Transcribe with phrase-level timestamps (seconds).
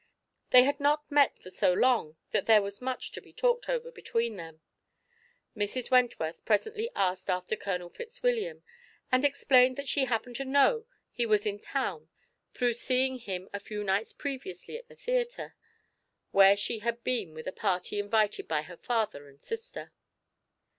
[0.49, 3.91] They had not met for so long that there was much to be talked over
[3.91, 4.61] between them.
[5.55, 5.91] Mrs.
[5.91, 8.63] Wentworth presently asked after Colonel Fitzwilliam,
[9.11, 12.09] and explained that she happened to know he was in town
[12.51, 15.55] through seeing him a few nights previously at the theatre,
[16.31, 19.91] where she had been with a party invited by her father and sister.